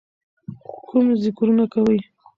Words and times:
کوم 0.87 1.05
ذِکرونه 1.23 1.65
کوئ، 1.73 1.97